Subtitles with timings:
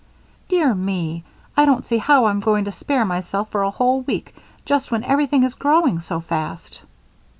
[0.49, 1.23] "Dear me!
[1.55, 4.33] I don't see how I'm going to spare myself for a whole week
[4.65, 6.81] just when everything is growing so fast."